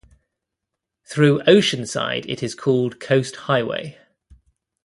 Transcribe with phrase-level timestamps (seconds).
[1.05, 3.99] Through Oceanside it is called Coast Highway.